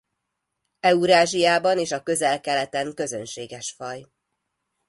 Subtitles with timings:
[0.79, 4.05] Eurázsiában és a Közel-Keleten közönséges faj.